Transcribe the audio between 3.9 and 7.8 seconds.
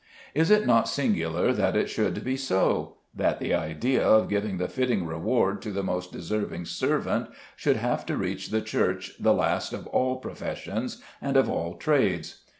of giving the fitting reward to the most deserving servant should